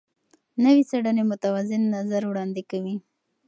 [0.63, 2.95] نوې څېړنې متوازن نظر وړاندې کوي.